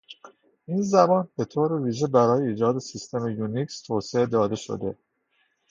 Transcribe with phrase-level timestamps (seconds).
[0.65, 4.97] این زبان به طور ویژه برای ایجاد سیستم یونیکس توسعه داده شد.